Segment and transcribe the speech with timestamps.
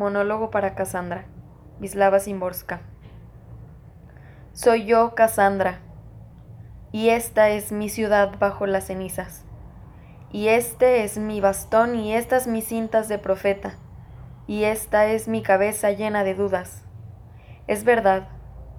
[0.00, 1.26] Monólogo para Cassandra.
[1.78, 2.80] Vislava Simborska.
[4.54, 5.80] Soy yo, Cassandra,
[6.90, 9.44] y esta es mi ciudad bajo las cenizas.
[10.32, 13.74] Y este es mi bastón y estas mis cintas de profeta,
[14.46, 16.82] y esta es mi cabeza llena de dudas.
[17.66, 18.26] Es verdad,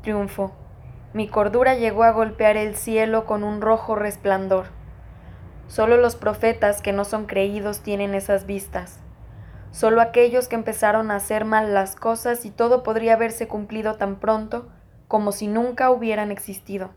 [0.01, 0.53] triunfo,
[1.13, 4.69] mi cordura llegó a golpear el cielo con un rojo resplandor.
[5.67, 9.01] Solo los profetas que no son creídos tienen esas vistas.
[9.71, 14.19] Solo aquellos que empezaron a hacer mal las cosas y todo podría haberse cumplido tan
[14.19, 14.69] pronto
[15.07, 16.91] como si nunca hubieran existido.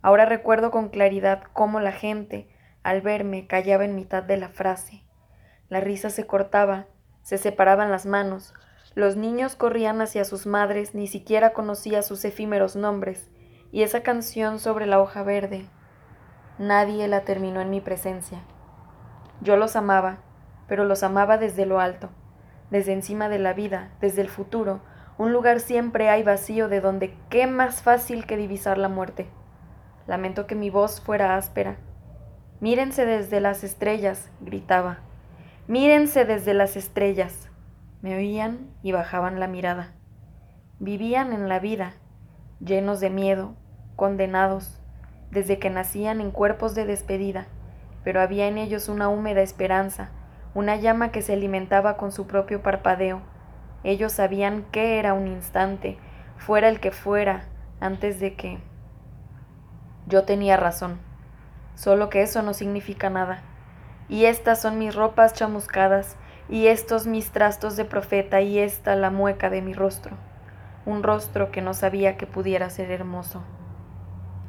[0.00, 2.48] Ahora recuerdo con claridad cómo la gente,
[2.82, 5.02] al verme, callaba en mitad de la frase.
[5.68, 6.86] La risa se cortaba,
[7.22, 8.54] se separaban las manos,
[8.94, 13.30] los niños corrían hacia sus madres, ni siquiera conocía sus efímeros nombres,
[13.72, 15.66] y esa canción sobre la hoja verde,
[16.58, 18.44] nadie la terminó en mi presencia.
[19.40, 20.18] Yo los amaba,
[20.68, 22.10] pero los amaba desde lo alto,
[22.70, 24.80] desde encima de la vida, desde el futuro,
[25.16, 29.28] un lugar siempre hay vacío de donde qué más fácil que divisar la muerte.
[30.06, 31.76] Lamento que mi voz fuera áspera.
[32.60, 34.98] Mírense desde las estrellas, gritaba.
[35.68, 37.48] Mírense desde las estrellas.
[38.02, 39.92] Me oían y bajaban la mirada.
[40.80, 41.94] Vivían en la vida,
[42.58, 43.54] llenos de miedo,
[43.96, 44.80] condenados,
[45.30, 47.46] desde que nacían en cuerpos de despedida,
[48.02, 50.10] pero había en ellos una húmeda esperanza,
[50.54, 53.20] una llama que se alimentaba con su propio parpadeo.
[53.82, 55.98] Ellos sabían qué era un instante,
[56.38, 57.44] fuera el que fuera,
[57.80, 58.58] antes de que...
[60.06, 61.00] Yo tenía razón,
[61.74, 63.42] solo que eso no significa nada.
[64.08, 66.16] Y estas son mis ropas chamuscadas,
[66.48, 70.16] y estos mis trastos de profeta, y esta la mueca de mi rostro,
[70.86, 73.42] un rostro que no sabía que pudiera ser hermoso.